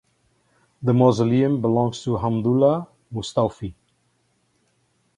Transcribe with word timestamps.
The 0.81 0.95
mausoleum 0.95 1.61
belongs 1.61 2.01
to 2.05 2.17
Hamdallah 2.17 2.87
Mustawfi. 3.13 3.75